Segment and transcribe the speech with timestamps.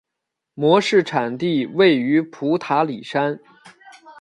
[0.55, 3.39] 模式产地位于普塔里山。